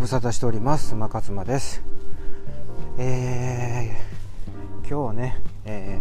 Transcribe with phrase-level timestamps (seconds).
[0.00, 0.94] ご無沙汰しております。
[0.94, 1.82] 馬勝間です。
[2.96, 5.36] えー、今日はね、
[5.66, 6.00] え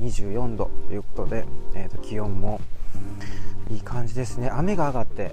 [0.00, 1.44] ー、24度ということで、
[1.76, 2.60] えーと、気温も
[3.70, 4.50] いい感じですね。
[4.50, 5.32] 雨が上がって、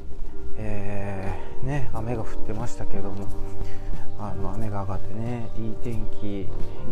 [0.58, 3.28] えー、ね雨が降ってましたけども
[4.20, 6.48] あの雨が上がってねいい天気いい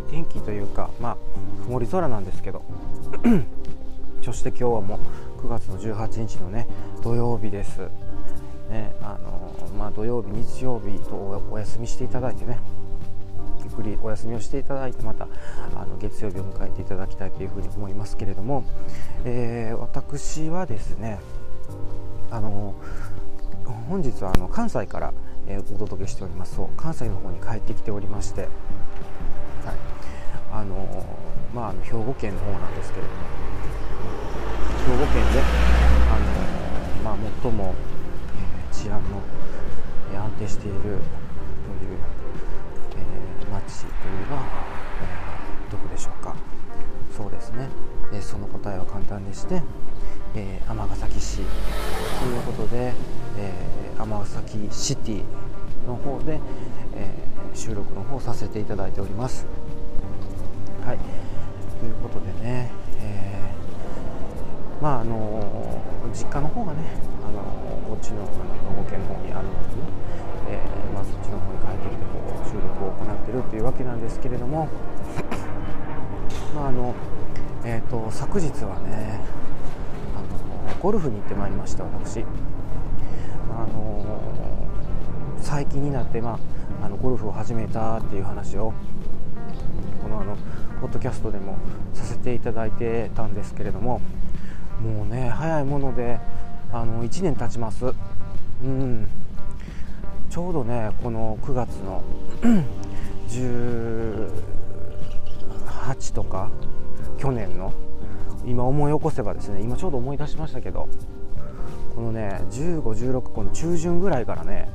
[0.09, 1.17] 天気というかまあ
[1.65, 2.63] 曇り空なんですけど
[4.25, 4.99] そして今日はも
[5.37, 6.67] う9月の18日のね
[7.03, 7.77] 土曜日です、
[8.71, 9.38] ねあの
[9.79, 11.15] まあ、土曜日日曜日と
[11.49, 12.59] お休みしていただいてね。
[13.63, 15.27] ゆっくりお休みをしていただいてまた
[15.75, 18.65] あの月曜日を迎えていただきたいというふうに思いますけれども、
[19.25, 21.19] えー、私はですね
[22.31, 22.75] あの
[23.89, 25.13] 本日はあの関西から、
[25.47, 26.55] えー、お届けしております。
[26.55, 28.49] そう関西の方に帰ってきておりまして、はい。
[30.51, 31.05] あの
[31.53, 33.19] まあ、兵庫県の方なんですけれども。
[34.85, 35.41] 兵庫県で、
[36.09, 36.19] あ
[37.03, 37.73] のまあ、最も、
[38.71, 39.21] え、治安の、
[40.13, 40.99] え、安定しているという、
[42.97, 44.43] えー、町というのは、
[45.01, 46.35] えー、どこでしょうか。
[47.15, 47.67] そうですね、
[48.13, 49.61] えその答えは簡単でして、
[50.35, 52.93] え尼崎市ということで
[53.97, 55.23] 尼、崎シティ
[55.85, 56.39] の方で、
[56.95, 57.13] え
[57.53, 59.45] 収録の方させていただいております。
[60.85, 60.97] はい。
[61.79, 62.71] ということでね、
[63.01, 65.81] えー、まああの
[66.13, 66.79] 実家の方がね、
[67.27, 68.31] あのこっちの兵
[68.77, 69.81] 庫県の方にあるのでね、
[70.47, 74.67] えー、まあ、そっちの方に帰ってきてこう収録を行っているというわけなんですけれども、
[76.55, 76.93] まああの
[77.65, 79.19] えーと、昨日はね
[80.15, 82.23] あのゴルフに行ってまいりました私。
[83.57, 84.05] あの
[85.41, 86.39] 最近になって、ま
[86.81, 88.71] あ、あのゴルフを始めたっていう話を
[90.01, 90.37] このあの
[90.79, 91.57] ポッドキャストでも
[91.93, 93.99] させていただいてたんですけれども
[94.81, 96.19] もうね早いもので
[96.71, 97.85] あの1年経ちます。
[98.63, 99.09] うん。
[100.29, 102.03] ちょうどねこの9月の
[103.27, 106.51] 18とか
[107.17, 107.73] 去年の
[108.45, 110.87] 今思い起こせばですね今ちょうど思い出しましたけど
[111.95, 114.69] このね1516この中旬ぐらいからね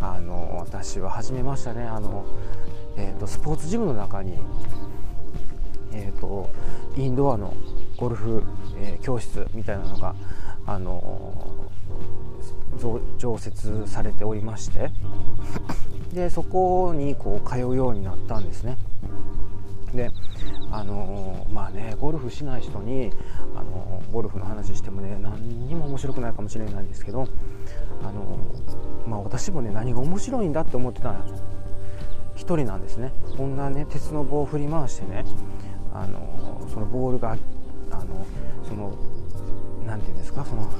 [0.00, 1.84] あの私は始めましたね。
[1.84, 2.24] あの、
[2.96, 4.36] えーと、スポーツジムの中に、
[5.92, 6.50] えーと
[6.96, 7.54] インドアの
[7.96, 8.42] ゴルフ、
[8.78, 10.16] えー、教室みたいなのが、
[10.66, 14.90] あのー、常設されておりまして。
[16.12, 18.76] でそこにこう通うようになったんですね。
[19.94, 20.10] で
[20.70, 23.10] あの、まあねゴルフしない人に、
[23.56, 27.26] あのゴルフの話してもね何にも面白くないかもしれないんですけど、
[28.02, 28.38] あの
[29.06, 31.14] まあ、私もね何が面白いんだって思ってた
[32.34, 33.12] 一人なんですね。
[33.36, 35.24] こんなね鉄の棒を振り回してね
[35.94, 37.36] あのそのボールが
[37.90, 38.26] あの
[38.68, 38.92] その
[39.92, 40.70] 何て言うんですかその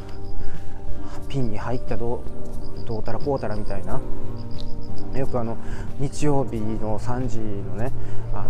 [1.28, 2.24] ピンに入ったど
[2.82, 4.00] うどうたらこうたらみたいな。
[5.14, 5.58] よくあの
[5.98, 7.92] 日曜日の3時のね
[8.32, 8.48] あの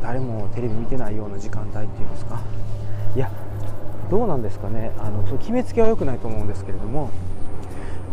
[0.00, 2.40] 誰もテレビ見てないような時間帯っていうんですか。
[3.14, 3.30] いや
[4.10, 4.92] どうなんですかね。
[4.98, 7.10] あのその決めつけは良くないと思うんですけれども。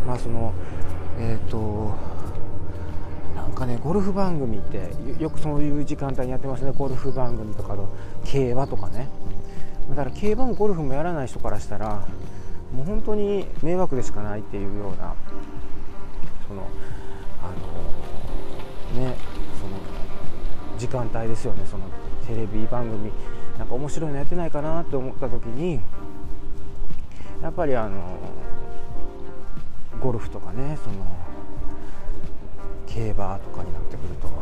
[0.06, 0.52] まあその
[1.18, 1.94] えっ、ー、と
[3.34, 6.72] なんかねゴルフ番組ってよくそういう時間帯にやってますね。
[6.76, 7.88] ゴルフ番組とかの
[8.26, 9.08] 競馬とかね。
[9.88, 12.06] だから競馬もゴルフもやらない人からしたら
[12.72, 15.14] もう本当に迷惑でしかないっていうような
[16.46, 16.68] その
[17.42, 17.50] あ
[18.96, 19.16] のね
[19.60, 19.78] その
[20.78, 21.64] 時間帯ですよね。
[21.66, 21.84] その
[22.26, 23.10] テレビ番組
[23.58, 25.80] なんか面白いのやってないかなって思った時に
[27.42, 28.18] やっぱりあの
[30.00, 31.06] ゴルフとかねその
[32.86, 34.34] 競馬とかになってくるとも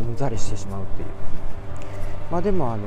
[0.00, 1.08] ううんざりしてしまうっていう。
[2.30, 2.82] まあでもあの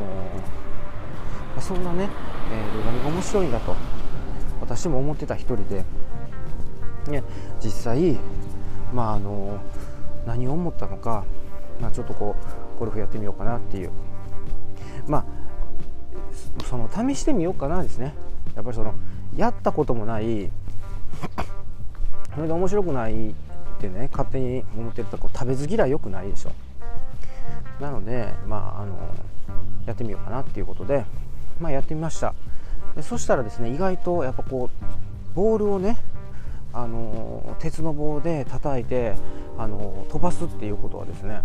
[1.56, 2.10] まそんなね、
[2.52, 3.76] えー、何が面白いんだと
[4.62, 5.84] 私も思ってた一人で、
[7.08, 7.24] ね、
[7.64, 8.18] 実際、
[8.94, 9.60] まあ、あの
[10.26, 11.26] 何を思ったのか、
[11.82, 12.36] まあ、ちょっとこ
[12.76, 13.92] うゴルフやってみようかなっていう。
[15.08, 15.26] まあ
[16.66, 18.14] その試してみようかなですね。
[18.56, 18.94] やっぱりその
[19.36, 20.52] やったこともない
[22.36, 23.34] それで面白くないっ
[23.80, 26.52] てね勝手に思ってるとこう食べず嫌いよくないでしょ。
[27.80, 28.98] なのでまああの
[29.86, 31.06] やってみようかなっていうことで
[31.62, 32.34] まあ、やってみました。
[32.96, 35.98] でそしたらですね意外とやっぱこうボールをね
[36.74, 39.16] あの鉄の棒で叩いて
[39.58, 41.42] あの飛ばすっていうことはですね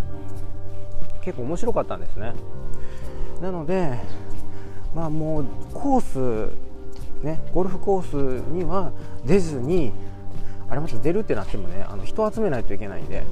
[1.23, 2.33] 結構面白かったんですね。
[3.41, 3.99] なので
[4.95, 8.93] まあもうコースねゴルフコースには
[9.25, 9.93] 出ずに
[10.69, 13.25] あれまた出るってなってもねあの人集めないといけないんで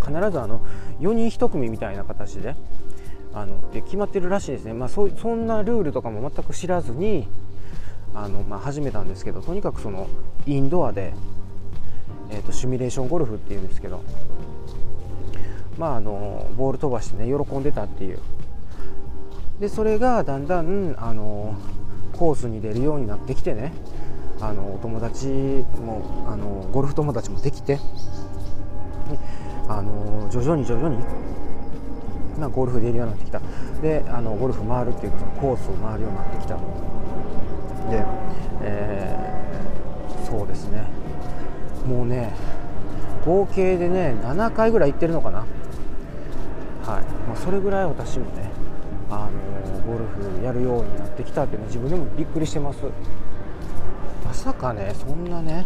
[0.00, 0.60] 必ずあの
[1.00, 2.56] 4人1組みたいな形で
[3.34, 7.26] あので決まってるらしいですね、まあ、そそんなルールとかも全く知らずに
[8.14, 10.08] あの、まあ、始めたんですけどとにかくその
[10.46, 11.12] インドアで、
[12.30, 14.02] えーと、シミュレーションゴルフっていうんですけど
[15.78, 18.20] まああのボール飛ばしてね喜んでたっていう。
[19.60, 21.54] でそれがだんだんあの
[22.12, 23.72] コースに出るようになってきてね
[24.40, 27.78] あのお友達もあのゴルフ友達もできて
[29.68, 31.02] あの徐々に徐々に、
[32.38, 33.40] まあ、ゴルフ出るようになってきた。
[33.80, 36.56] であのゴルフ回るっていうかそのコースを回るようになってきた。
[37.90, 38.04] で、
[38.62, 40.84] えー、そうですね。
[41.86, 42.32] もうね
[43.24, 45.38] 合計でね7回ぐらい行ってるのかな。
[45.38, 45.48] はい、
[47.28, 48.50] まあ、それぐらい私もね
[49.10, 52.80] あのゴルフやるようになってきたっていうのは自分でもびっくりしてます。
[54.24, 55.64] まさかねそんなね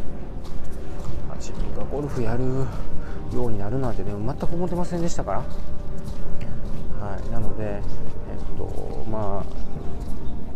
[1.38, 2.44] 自分がゴルフやる
[3.34, 5.42] ようになるなんてね全く思ってませんでしたから。
[7.08, 7.30] はい。
[7.30, 9.44] なのでえっとま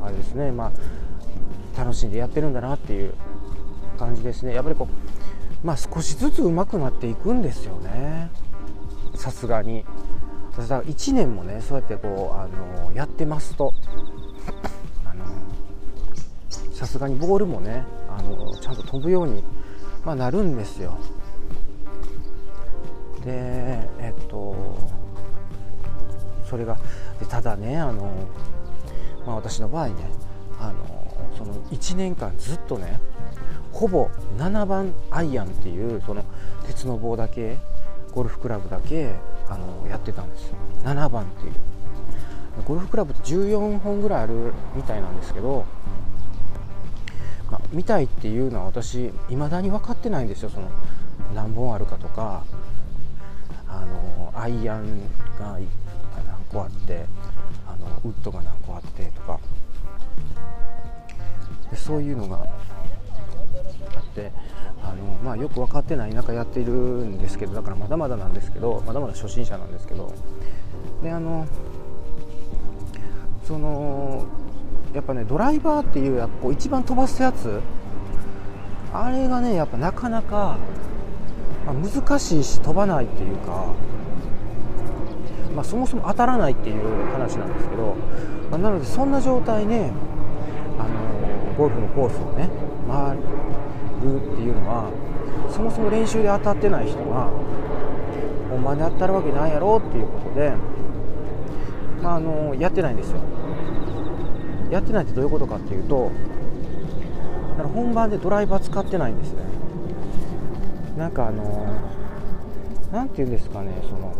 [0.01, 0.53] ああれですね。
[0.53, 0.73] ま
[1.77, 3.15] あ楽しんでやってるんだなっていう
[3.99, 4.55] 感じですね。
[4.55, 4.89] やっぱりこ
[5.63, 8.31] うまあ少しずつ上手くなっていくんですよね。
[9.15, 9.85] さすがに。
[10.55, 13.73] 私だ1年もねそうやってこうあのやってますと。
[16.73, 19.45] さすがにボールもねあのちゃんと飛ぶように、
[20.05, 20.99] まあ、なるんですよ。
[23.25, 23.52] で
[26.53, 26.77] それが
[27.19, 28.29] でただねあの、
[29.27, 29.95] まあ、私の場合ね
[30.61, 33.01] あのその1年間ずっとね
[33.73, 36.23] ほぼ7番アイアンっていうその
[36.67, 37.57] 鉄の棒だけ
[38.13, 39.15] ゴルフクラブだけ
[39.49, 40.57] あのやってたんですよ。
[40.85, 41.53] 7番っていう。
[42.67, 45.65] ゴルフクラブって14本ぐらいあるみたいなんですけど、
[47.51, 50.51] まあ、見たいっていうのは私未だに分かってないんですよ。
[50.51, 50.69] その
[51.35, 52.45] 何本あるかとか
[53.67, 55.01] あのアイアン
[55.39, 55.59] が
[56.53, 57.07] 個あって
[57.67, 59.39] あのウッドが何個あってとか。
[61.71, 64.31] でそういうのがあって
[64.83, 70.13] あの、まあ、よく分かってない中やっているんですけどだからまだまだなんですけどまだまだ初心者なんですけど。
[71.03, 71.47] であの
[73.45, 74.25] その
[74.95, 77.61] やっぱねドライバーっていうやっぱ一番飛ばすやつ
[78.93, 80.57] あれがねやっぱなかなか、
[81.67, 83.67] まあ、難しいし飛ばないっていうか、
[85.55, 86.83] まあ、そもそも当たらないっていう
[87.13, 87.95] 話なんですけど、
[88.51, 89.93] まあ、なのでそんな状態ね
[90.79, 92.49] あのゴルフのコースをね
[92.89, 93.17] 回
[94.03, 94.91] るっていうのは
[95.51, 97.31] そもそも練習で当たってない人が
[98.51, 100.53] 本番で当たるわけないやろっていうことで、
[102.03, 103.21] まあ、あのやってないんですよ。
[104.71, 106.11] やってないってどういうことかっていうと
[107.51, 109.43] だから本番でドライバー使ってないんですね。
[110.97, 111.67] なんかあの
[112.91, 114.15] 何て言うんですかねその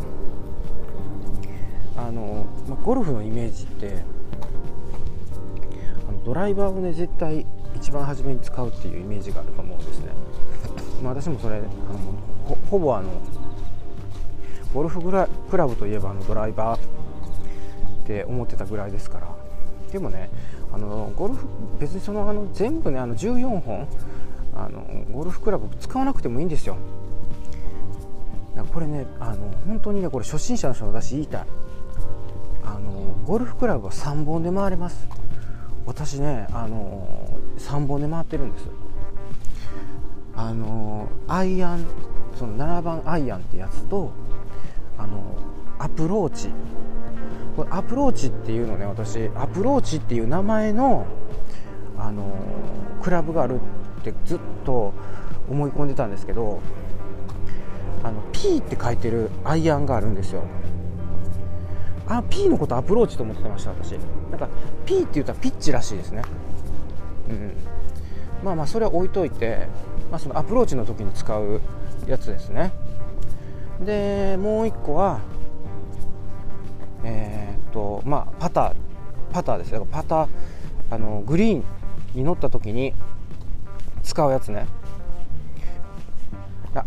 [1.97, 4.03] あの、まあ、ゴルフのイメージって
[6.09, 7.47] あのドライバーをね絶対
[7.77, 10.07] 一番初めに使うっていうイメージがあると思うんですね、
[11.03, 11.69] まあ、私もそれあの
[12.47, 13.11] ほほぼあの
[14.73, 15.11] ゴルフク
[15.57, 19.43] ラブといえばあのドライバーって思ってたぐらいですから。
[19.93, 20.31] でもね
[20.73, 21.47] あのゴルフ
[21.79, 23.87] 別にそのあの全部ねあの14本
[24.55, 26.77] あのゴルフクラブ使わなくてもいいんですよ。
[28.73, 31.47] これねあの本当にねこれ初心者の人私言いたい。
[32.65, 35.09] あのゴルフクラブは3本で回れます。
[35.87, 38.69] 私ねあの3本で回ってるんです。
[40.35, 41.85] あのアイアン
[42.39, 44.13] その7番アイアンってやつと
[44.99, 45.37] あの
[45.79, 46.49] アプローチ。
[47.57, 51.07] これアプローチっていうのね私アプローチっていう名前の
[51.99, 52.35] あの
[53.03, 53.61] クラブがある
[54.01, 54.95] ってずっと
[55.51, 56.61] 思い込んでたんですけど
[58.03, 60.45] あの P って書いてるアイアンがあるんですよ。
[62.07, 63.93] あ P のことアプローチと思ってました私。
[64.31, 64.49] なんか
[64.85, 66.23] P って言ったらピッチらしいですね。
[67.29, 67.53] うん
[68.45, 69.69] まあまあそれは置いといて、
[70.11, 71.61] まあ、そのアプローチの時に使う
[72.07, 72.73] やつですね。
[73.81, 75.21] でもう1個は
[77.05, 78.75] えー、っとまあパター
[79.33, 80.29] パターですよパター
[80.91, 81.65] あのグリーン
[82.15, 82.95] に乗った時に
[84.03, 84.67] 使うやつね。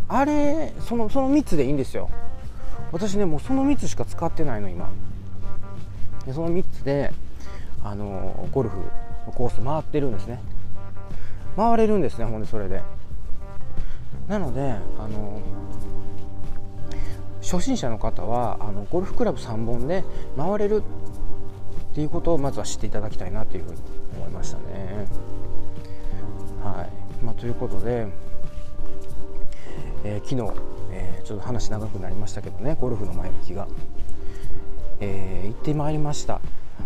[0.07, 2.09] あれそのその3つでいいんですよ。
[2.95, 4.89] 私ねもうその3つしか使ってないの今。
[6.25, 7.11] でその3つで
[7.83, 10.39] あのゴルフのコース回ってるんですね。
[11.57, 12.81] 回れるんですねほんでそれで。
[14.29, 15.41] なのであの
[17.41, 20.05] 初心者の方はあのゴルフクラブ3本で
[20.37, 20.81] 回れる
[21.91, 23.81] っていうことをまずは知っていただきたいなというふうに
[24.15, 25.05] 思いましたね。
[26.63, 26.87] は
[27.21, 27.23] い。
[27.25, 28.07] まあ、ということで、
[30.05, 30.57] えー、昨日、
[31.25, 33.67] ちょっと話長くなりましたけどねゴルフの前向きが、
[34.99, 36.39] えー、行ってまいりました。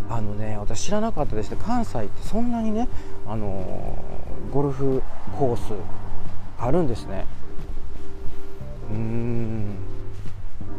[0.08, 1.58] あのね私知らなかったですね。
[1.64, 2.88] 関西ってそんなにね、
[3.26, 3.96] あの
[4.52, 5.02] ゴルフ
[5.38, 5.74] コース
[6.58, 7.26] あるんですね。
[8.90, 9.76] うーん。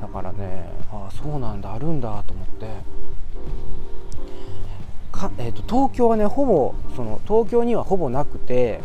[0.02, 2.68] だからねああそうなんだあるんだと思って。
[5.12, 8.80] か、えーと、東京はねほぼその東京にはほぼなくて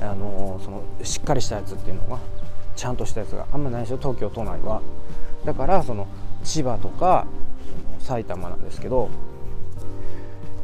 [0.00, 2.18] あのそのしっかりしたやつっていうのが
[2.76, 3.98] ちゃんとしたやつがあんまないでしょ？
[3.98, 4.82] 東京都内は。
[5.44, 6.06] だからその
[6.42, 7.26] 千葉とか
[7.98, 9.08] 埼玉なんですけど、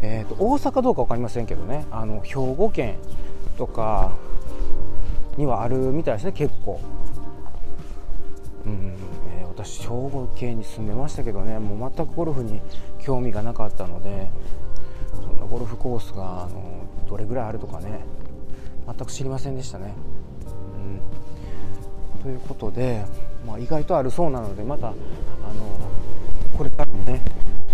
[0.02, 1.86] えーと、大阪どうか分かりませんけどね。
[1.90, 2.96] あの兵庫県
[3.58, 4.12] とか
[5.36, 6.80] にはあるみたいですね結構。
[8.66, 8.94] うん、
[9.38, 11.58] えー、私兵庫県に住んでましたけどね。
[11.58, 12.60] もう全くゴルフに
[12.98, 14.30] 興味がなかったので
[15.14, 18.00] そんなゴルフコースがあのどれぐらいあるとかね。
[18.86, 19.94] 全く知りませんでしたね、
[22.22, 23.04] ということで、
[23.46, 24.96] まあ、意外とあるそうなのでまたあの
[26.56, 27.20] これからもね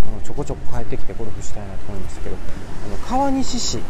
[0.03, 3.83] あのちょこちょこ帰ってきてゴルフしたいなと思いますけどあの川西市、うん、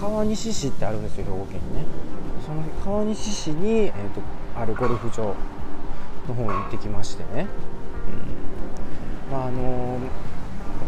[0.00, 1.84] 川西市ってあるんですよ兵庫県にね。
[2.44, 4.20] その川西市に、えーと
[4.56, 5.34] あるゴルフ場
[6.28, 7.46] の方に行ってきましてね、
[9.28, 9.32] うん。
[9.32, 9.98] まああの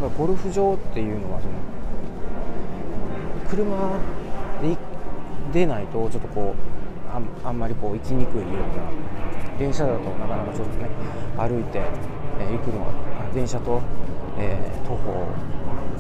[0.01, 1.53] やっぱゴルフ場っていうのはその
[3.51, 3.99] 車
[4.63, 4.77] で
[5.53, 6.78] 出ないとちょっとこう
[7.45, 10.89] あんまりこう行きにくいような電車だとなかなかちょっとね
[11.37, 11.79] 歩いて、
[12.41, 13.81] えー、行くのは電車と、
[14.39, 15.27] えー、徒歩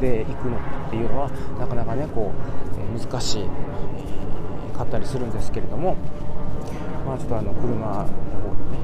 [0.01, 3.45] で行くのっていうのはなかなかねこう、え、難し、
[4.77, 5.97] かったりするんですけれども
[7.09, 8.79] まあ、ちょっとあの車の方にね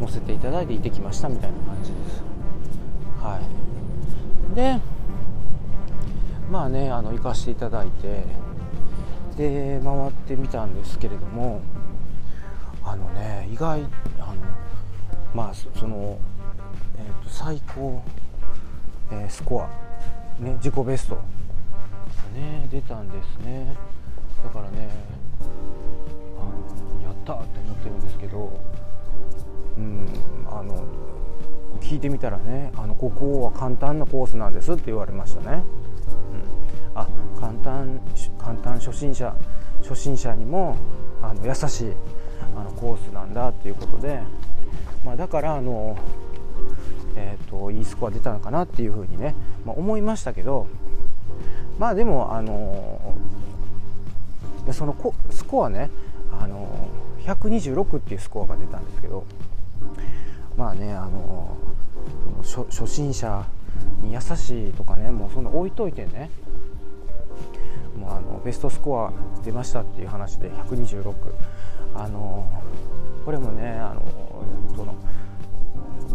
[0.00, 2.22] 乗せていただいて行ってきましたみたいな感じです。
[3.20, 3.40] は
[4.52, 4.54] い。
[4.56, 4.80] で
[6.50, 8.24] まあねあの行かせていただいて
[9.36, 11.60] で回ってみたんですけれども
[12.90, 13.82] あのね意外
[14.18, 14.36] あの
[15.34, 16.18] まあその、
[16.96, 18.02] えー、と最高、
[19.12, 19.68] えー、スコア、
[20.42, 21.22] ね、自己ベストが
[22.34, 23.76] ね出たんですね。
[24.42, 24.88] だからね
[26.38, 28.58] あやったって思ってるんですけど
[29.76, 30.08] うん
[30.46, 30.84] あの
[31.80, 35.62] 聞いてみたらねあのここは簡単なコースなんですって言われましたね、
[36.32, 37.06] うん、あ
[37.38, 38.00] 簡単
[38.38, 39.34] 簡単初心者
[39.82, 40.76] 初心者にも
[41.22, 41.92] あの優しい
[42.60, 44.20] あのコースなんだっていうことで、
[45.04, 45.96] まあ、だからあの、
[47.16, 49.34] えーと、いいスコア出たのかなっていうふうにね、
[49.64, 50.66] まあ、思いましたけど
[51.78, 53.14] まあでもあの
[54.72, 55.90] そのスコアね
[56.32, 56.88] あの
[57.24, 59.24] 126っていうスコアが出たんですけど
[60.56, 61.56] まあねあの
[62.42, 63.46] 初心者
[64.02, 66.30] に優しいとかねもうそんな置いといてね
[67.98, 69.12] もうあのベストスコア
[69.44, 71.14] 出ましたっていう話で126
[71.94, 72.46] あの
[73.24, 74.02] これもねあの
[74.74, 74.94] その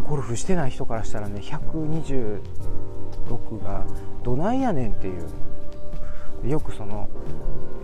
[0.08, 3.84] ゴルフしてない人からしたらね126が
[4.22, 5.28] どないやねんっていう。
[6.48, 7.08] よくその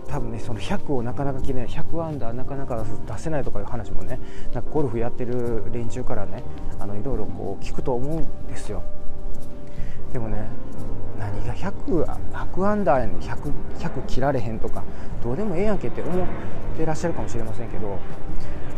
[0.07, 4.19] 多分ねその100をなかなか切れない100アンダーなかなか出せないとかいう話もね
[4.53, 6.43] なんかゴルフやってる連中からね
[6.79, 8.83] あのいろいろこう聞くと思うんですよ。
[10.13, 10.47] でもね
[11.21, 13.11] 何が 100, 100アンダーやん。
[13.19, 14.83] 100, 100切られへんとか
[15.23, 16.27] どうでもええやんけって思っ
[16.75, 17.99] てらっしゃるかもしれませんけど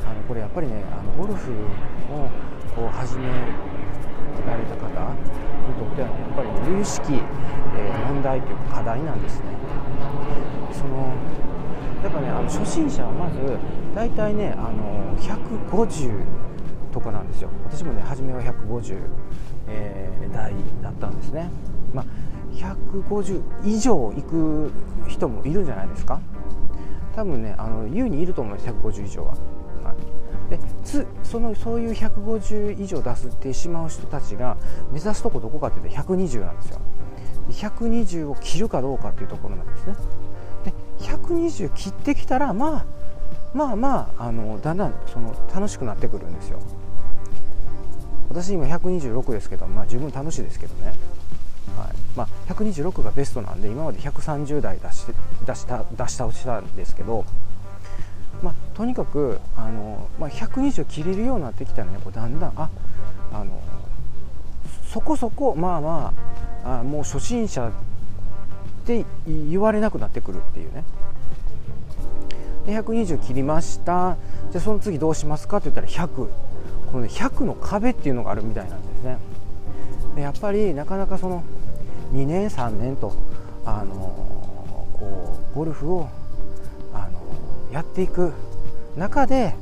[0.06, 2.30] あのこれやっぱりねあのゴルフを
[2.76, 3.28] こう始め
[4.46, 9.46] られた方にとっては、やっぱり有意識、えー、問題というか課題なんですね。
[10.74, 11.14] その
[12.04, 13.58] やっぱねあの初心者はまず
[13.96, 16.26] 大体ねあの150
[16.92, 17.50] とかなんですよ。
[17.66, 18.98] 私もね初めは150、
[19.70, 21.50] えー、台だったんですね。
[21.94, 22.06] まあ
[22.54, 24.72] 150以上行く
[25.08, 26.20] 人もいるんじゃないですか？
[27.16, 29.32] 多分ねあの優にいると思います150以上は、
[29.84, 29.94] は
[30.48, 34.58] い、でつそのそういう150以上出してしまう人たちが
[34.92, 36.80] 目指すとこどこかっていうと120なんですよ。
[37.50, 39.96] 120を切るかどうかっていうところなんですね。
[40.66, 42.86] で120切ってきたらまあ
[43.54, 46.60] まあまああのだんだんその楽しくなってくるんですよ。
[48.30, 50.94] 私今126ですけどまあ十分楽しいですけどね、
[52.16, 55.06] まあ、126がベストなんで今まで130台出し
[55.46, 57.26] 出した出し倒したんですけど
[58.44, 62.54] まあ、とにかくあの、まあ、120切れるようになってきたらねこうだんだん。
[62.56, 62.70] あ
[63.32, 63.62] あの
[64.92, 66.14] そこそこまあま
[66.64, 67.72] ああもう初心者っ
[68.86, 70.84] て言われなくなってくるっていうね。
[72.66, 74.18] で120切りました。
[74.52, 76.30] じゃその次どうしますかって言ったら100こ
[76.94, 79.18] の、ね、100の壁っていうのがあるみたいなんですね。
[80.16, 81.44] でやっぱりなかなかその
[82.14, 83.14] 2年3年と
[83.66, 83.96] あの
[84.94, 86.10] こうゴルフを
[86.94, 87.20] あの
[87.74, 88.32] やっていく
[88.96, 89.56] 中で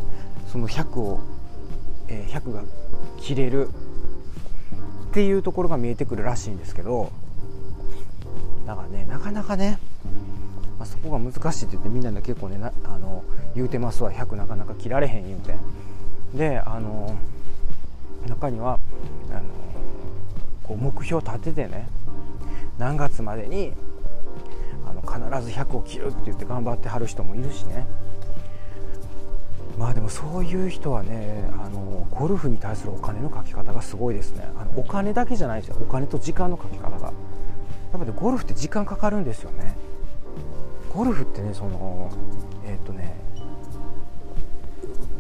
[0.52, 1.22] その100を、
[2.08, 2.64] えー、100が
[3.20, 7.12] 切れるっていうところが見えてくるらしいんですけど
[8.68, 9.80] だからねなかなかね
[10.82, 13.24] あ、そこが難しいって言ってみんなで結構ねなあの
[13.56, 14.12] 言うてますわ。
[14.12, 15.56] 100なかなか切られへん言うて。
[16.34, 17.16] であの
[18.28, 18.80] 中には
[19.30, 19.42] あの
[20.64, 21.90] こう目標立ててね
[22.78, 23.74] 何月までに
[24.86, 27.86] あの必ず100を切るって言って頑張ってはる人もいるしね。
[29.78, 34.50] まあでもそういう人はねあのゴルフに対するお金のかけ方がすごいですね。
[34.60, 35.78] あのお金だけじゃないですよ。
[35.82, 37.08] お金と時間のかけ方が。
[37.08, 39.76] やっぱりゴルフって時間かかるんですよね。
[40.94, 42.12] ゴルフってねその
[42.66, 43.16] えー、っとね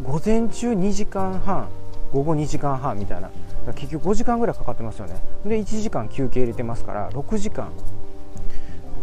[0.04, 1.70] 午前中2時間半
[2.12, 3.30] 午後2時間半みたいな。
[3.76, 5.16] 結局5時間ぐらいかかってますよね。
[5.46, 7.72] で1時間休憩入れてますから6時間。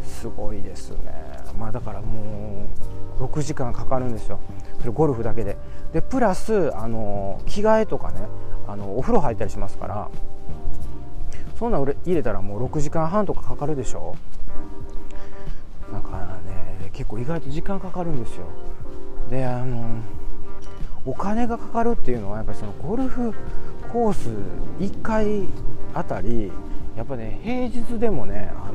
[0.04, 1.14] すごいですね。
[1.58, 2.66] まあだからも
[3.20, 4.38] う6時間かかるんですよ。
[4.80, 5.56] それゴルフだけで。
[5.92, 8.20] でプラスあの着替えとかね
[8.66, 10.08] あのお風呂入ったりしますから。
[11.58, 14.14] そんなん入れたらもう6時間半とかかかるでしょ。
[15.92, 18.44] だからね結構意外と時間かかるんですよ。
[19.28, 19.84] であの
[21.04, 23.34] お金がかかるっていうのはやっぱりそのゴルフ
[23.92, 24.28] コース
[24.78, 25.48] 1回
[25.94, 26.52] あたり
[26.96, 28.74] やっぱね平日でもねあの、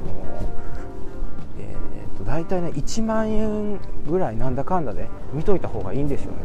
[1.60, 6.38] えー、と大体ね1万円ぐらいなんだかんだで見といた方がいいんですよね。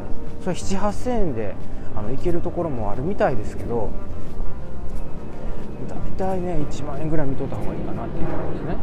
[0.42, 1.54] それ7 8千円で
[1.96, 3.90] あの行けるところもあるみたいですけど
[5.88, 8.76] 大体ね1万円ぐらい見といた方がいいかなっていう感じですね。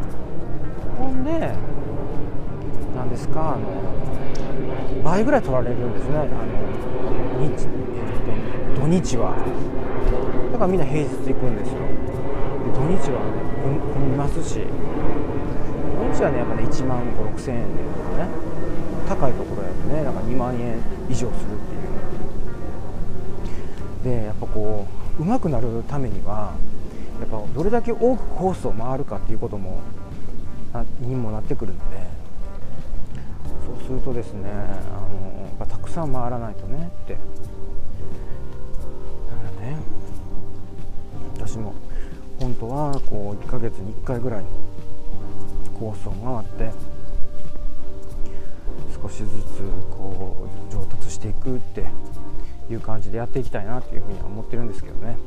[0.98, 1.52] ほんで
[2.96, 3.96] 何ですかあの
[5.04, 6.18] 倍ぐらい取られるんですね。
[6.18, 9.34] あの日、えーと、土日は。
[10.52, 11.82] だからみんな平日行くんですよ。
[11.82, 13.34] で土日はね
[13.92, 14.62] 混みますし。
[14.62, 17.90] 土日はねやっぱね1万5 6千円でね
[19.08, 20.78] 高いところやとねなんか2万円
[21.10, 21.34] 以上するっ
[24.04, 24.20] ていう。
[24.20, 24.86] でやっぱこ
[25.18, 26.54] う上手くなるためには
[27.18, 29.80] やっぱどれだけ多くコースを回るかっていうことも
[31.00, 32.06] にもなってくるので。
[33.66, 37.16] そうするとですねあのやっぱたくさん回らないとねって
[42.58, 44.44] 本当はこう1ヶ月に1回ぐらい
[45.78, 46.74] コースを回って
[49.02, 51.84] 少しずつこう上達していくって
[52.70, 55.18] いう感じでやっていきたいなっていうふうには思ってるんですけどね。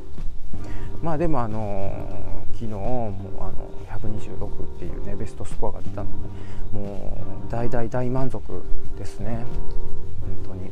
[1.04, 2.08] まあでもあの
[2.54, 8.42] 昨日もあの126っていうねベストスコアが出たのでもう大大大満足
[8.98, 9.46] ですね。
[10.46, 10.72] 本当に。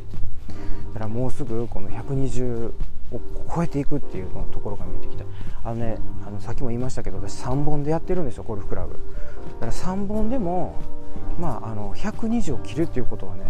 [0.92, 2.72] だからもうすぐこの120
[3.12, 3.20] を
[3.54, 5.24] 超えていくっていうのところが見えてきた。
[5.64, 8.92] あのねあのさっきも言いましたけど私3本でやってるんですよゴルフクラブ。
[8.92, 8.98] だ
[9.60, 10.76] から3本でも
[11.38, 13.46] まああの120を切るっていうことはね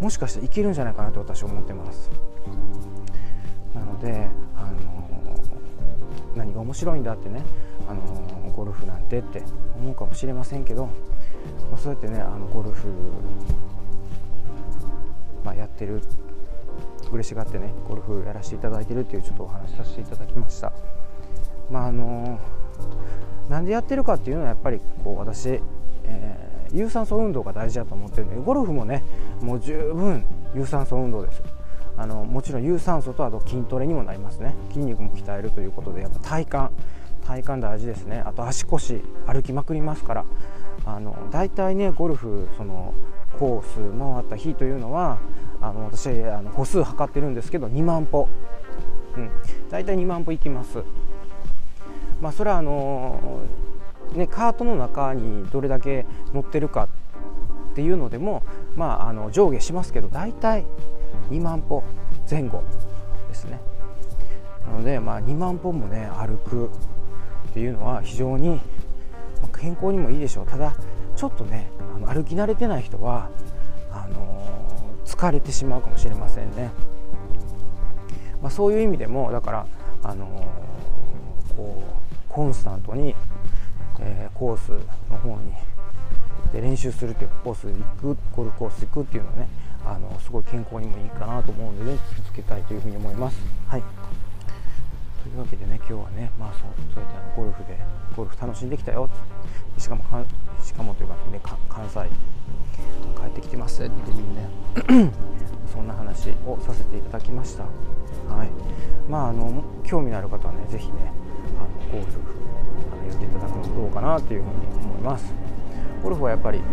[0.00, 2.10] もしかしていけるんじゃないかなと私は思ってます。
[3.74, 4.96] なのであの
[6.34, 7.42] 何が面白いんだってね
[7.88, 9.42] あのゴルフなんてって
[9.78, 10.90] 思うかもしれませんけど、ま
[11.74, 12.88] あ、そうやってねあのゴルフ、
[15.44, 16.02] まあ、やってる
[17.16, 20.72] 嬉しがってねゴルフやらせていただいてるっていうちょっとお話しさせていただきました。
[21.70, 22.38] まああの
[23.48, 25.60] なんでやってるかっていうのはやっぱりこう私、
[26.04, 29.02] えー、有酸素運動が大事だと思ってるのでゴルフもね
[29.40, 30.24] もう十分
[30.54, 31.42] 有酸素運動です。
[31.98, 34.54] あのもちろん有酸素とあと筋トレにもなりますね。
[34.68, 36.74] 筋肉も鍛えるということでやっぱ体幹
[37.24, 38.22] 体幹大事ですね。
[38.24, 40.24] あと足腰歩きまくりますから。
[40.84, 42.94] あの大体ねゴルフその
[43.38, 45.18] コース回った日というのは
[45.60, 48.28] あの私あの歩数測ってるんですけど2万歩、
[49.16, 49.30] うん、
[49.70, 50.82] 大体2万歩行きます。
[52.20, 53.40] まあそれはあの
[54.14, 56.88] ねカートの中にどれだけ乗ってるか
[57.72, 58.42] っていうのでも
[58.74, 60.64] まああの上下しますけど大体
[61.30, 61.82] 2万歩
[62.30, 62.62] 前後
[63.28, 63.60] ですね。
[64.66, 66.70] なのでまあ2万歩もね歩く
[67.50, 68.60] っていうのは非常に
[69.58, 70.46] 健康にもいいでしょう。
[70.46, 70.74] ただ
[71.14, 73.30] ちょっとねあの歩き慣れてない人は
[73.96, 74.75] あの、
[75.06, 76.70] 疲れてしまうかもしれませんね、
[78.42, 79.66] まあ、そういう意味でもだから
[80.02, 83.14] あのー、こうコンスタントに、
[84.00, 84.70] えー、コース
[85.10, 85.52] の方に
[86.52, 89.48] で練習するっていうコース行くゴルフコース行くっていうのはね
[89.84, 93.38] あのすごい健康にもいいかなと思うので、ね、続けたいというふうに思います。
[93.68, 93.82] はい
[95.26, 96.60] というわけでね今日はねまあそう
[96.94, 97.76] そうやってあのゴルフで
[98.16, 99.10] ゴルフ楽しんできたよ
[99.76, 100.22] しかもか
[100.62, 102.08] しかもというかね関西
[103.20, 104.10] 帰ってきてますって。
[104.10, 105.10] いうね。
[105.72, 107.64] そんな話をさせていただきました。
[107.64, 108.48] はい。
[109.10, 111.12] まああの興味のある方はね是非ね
[111.58, 112.20] あのゴルフ
[112.92, 115.32] あのやっていただくのどうかなというふうに思います。
[116.02, 116.64] ゴルフはやっぱりね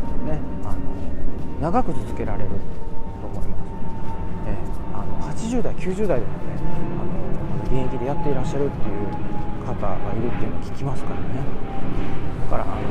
[0.63, 0.77] あの
[1.59, 3.69] 長く続けられると思います、
[4.47, 4.55] え
[4.93, 6.92] あの80代90代でもね
[7.65, 9.07] 現役でやっていらっしゃるっていう
[9.65, 11.25] 方がいるっていうのを聞きますからね。
[12.43, 12.81] だからあの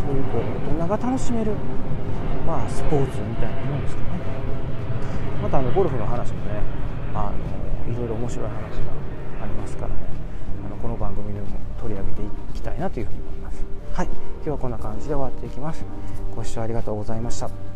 [0.00, 1.52] そういうこう大人が楽しめる、
[2.46, 4.08] まあ、スポーツみたいなもんですかね。
[5.42, 6.60] またあのゴルフの話もね
[7.14, 7.32] あ
[7.88, 8.64] のいろいろ面白い話が
[9.42, 9.94] ありますからね。
[10.66, 11.46] あのこの番組でも
[11.80, 13.64] 取り上げていきたいなというふうに思います。
[13.94, 14.06] はい。
[14.06, 15.84] 今日はこんな感じで終わっていきます。
[16.34, 17.69] ご視聴ありがとうございました。